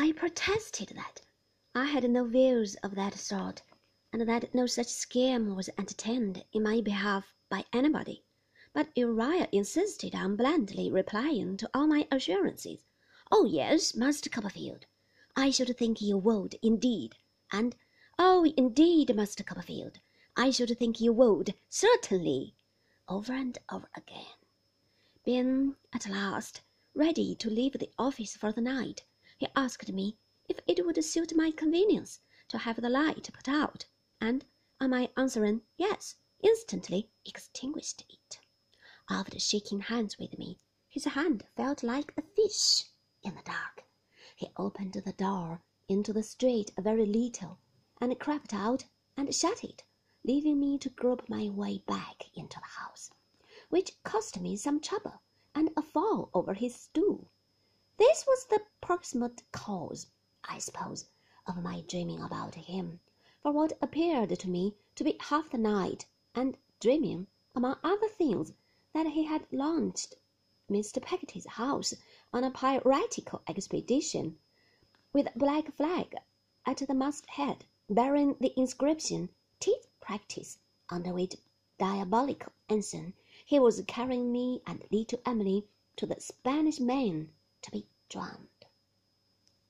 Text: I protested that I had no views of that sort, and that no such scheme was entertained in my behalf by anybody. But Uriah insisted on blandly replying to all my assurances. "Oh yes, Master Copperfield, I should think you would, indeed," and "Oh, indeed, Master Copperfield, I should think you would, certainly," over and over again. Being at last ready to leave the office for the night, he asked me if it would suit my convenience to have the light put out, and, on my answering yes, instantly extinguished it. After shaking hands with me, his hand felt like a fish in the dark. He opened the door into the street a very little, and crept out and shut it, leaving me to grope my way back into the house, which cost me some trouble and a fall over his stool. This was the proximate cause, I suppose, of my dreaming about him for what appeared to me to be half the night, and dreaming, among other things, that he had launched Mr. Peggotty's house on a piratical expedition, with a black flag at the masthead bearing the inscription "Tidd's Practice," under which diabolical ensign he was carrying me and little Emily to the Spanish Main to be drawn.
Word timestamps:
I 0.00 0.12
protested 0.12 0.90
that 0.90 1.22
I 1.74 1.86
had 1.86 2.08
no 2.08 2.24
views 2.24 2.76
of 2.84 2.94
that 2.94 3.14
sort, 3.14 3.62
and 4.12 4.28
that 4.28 4.54
no 4.54 4.64
such 4.64 4.86
scheme 4.86 5.56
was 5.56 5.70
entertained 5.76 6.44
in 6.52 6.62
my 6.62 6.80
behalf 6.80 7.34
by 7.48 7.64
anybody. 7.72 8.22
But 8.72 8.96
Uriah 8.96 9.48
insisted 9.50 10.14
on 10.14 10.36
blandly 10.36 10.88
replying 10.88 11.56
to 11.56 11.70
all 11.74 11.88
my 11.88 12.06
assurances. 12.12 12.84
"Oh 13.32 13.44
yes, 13.46 13.96
Master 13.96 14.30
Copperfield, 14.30 14.86
I 15.34 15.50
should 15.50 15.76
think 15.76 16.00
you 16.00 16.16
would, 16.16 16.54
indeed," 16.62 17.16
and 17.50 17.74
"Oh, 18.20 18.44
indeed, 18.56 19.12
Master 19.16 19.42
Copperfield, 19.42 19.98
I 20.36 20.50
should 20.50 20.78
think 20.78 21.00
you 21.00 21.12
would, 21.12 21.54
certainly," 21.68 22.54
over 23.08 23.32
and 23.32 23.58
over 23.68 23.90
again. 23.96 24.36
Being 25.24 25.74
at 25.92 26.08
last 26.08 26.60
ready 26.94 27.34
to 27.34 27.50
leave 27.50 27.72
the 27.72 27.90
office 27.98 28.36
for 28.36 28.52
the 28.52 28.60
night, 28.60 29.02
he 29.40 29.46
asked 29.54 29.92
me 29.92 30.18
if 30.48 30.58
it 30.66 30.84
would 30.84 31.04
suit 31.04 31.32
my 31.36 31.52
convenience 31.52 32.18
to 32.48 32.58
have 32.58 32.80
the 32.80 32.88
light 32.88 33.30
put 33.32 33.48
out, 33.48 33.86
and, 34.20 34.44
on 34.80 34.90
my 34.90 35.08
answering 35.16 35.62
yes, 35.76 36.16
instantly 36.40 37.08
extinguished 37.24 38.04
it. 38.08 38.40
After 39.08 39.38
shaking 39.38 39.78
hands 39.78 40.18
with 40.18 40.36
me, 40.38 40.58
his 40.88 41.04
hand 41.04 41.46
felt 41.56 41.84
like 41.84 42.12
a 42.16 42.22
fish 42.22 42.90
in 43.22 43.36
the 43.36 43.42
dark. 43.42 43.84
He 44.34 44.50
opened 44.56 44.94
the 44.94 45.12
door 45.12 45.62
into 45.88 46.12
the 46.12 46.24
street 46.24 46.72
a 46.76 46.82
very 46.82 47.06
little, 47.06 47.60
and 48.00 48.18
crept 48.18 48.52
out 48.52 48.86
and 49.16 49.32
shut 49.32 49.62
it, 49.62 49.84
leaving 50.24 50.58
me 50.58 50.78
to 50.78 50.90
grope 50.90 51.28
my 51.28 51.48
way 51.48 51.78
back 51.86 52.24
into 52.34 52.58
the 52.58 52.80
house, 52.80 53.12
which 53.68 54.02
cost 54.02 54.40
me 54.40 54.56
some 54.56 54.80
trouble 54.80 55.22
and 55.54 55.70
a 55.76 55.82
fall 55.82 56.28
over 56.34 56.54
his 56.54 56.74
stool. 56.74 57.30
This 57.98 58.24
was 58.28 58.44
the 58.44 58.62
proximate 58.80 59.42
cause, 59.50 60.06
I 60.44 60.58
suppose, 60.58 61.06
of 61.48 61.60
my 61.60 61.80
dreaming 61.80 62.20
about 62.22 62.54
him 62.54 63.00
for 63.42 63.50
what 63.50 63.76
appeared 63.82 64.38
to 64.38 64.48
me 64.48 64.76
to 64.94 65.02
be 65.02 65.16
half 65.18 65.50
the 65.50 65.58
night, 65.58 66.06
and 66.32 66.56
dreaming, 66.78 67.26
among 67.56 67.76
other 67.82 68.06
things, 68.08 68.52
that 68.92 69.08
he 69.08 69.24
had 69.24 69.52
launched 69.52 70.14
Mr. 70.70 71.02
Peggotty's 71.02 71.46
house 71.46 71.92
on 72.32 72.44
a 72.44 72.52
piratical 72.52 73.42
expedition, 73.48 74.38
with 75.12 75.26
a 75.26 75.36
black 75.36 75.74
flag 75.74 76.14
at 76.66 76.76
the 76.76 76.94
masthead 76.94 77.64
bearing 77.90 78.36
the 78.38 78.56
inscription 78.56 79.28
"Tidd's 79.58 79.88
Practice," 79.98 80.60
under 80.88 81.12
which 81.12 81.34
diabolical 81.78 82.52
ensign 82.68 83.14
he 83.44 83.58
was 83.58 83.82
carrying 83.88 84.30
me 84.30 84.62
and 84.68 84.84
little 84.92 85.20
Emily 85.26 85.66
to 85.96 86.06
the 86.06 86.20
Spanish 86.20 86.78
Main 86.78 87.32
to 87.62 87.70
be 87.70 87.86
drawn. 88.10 88.48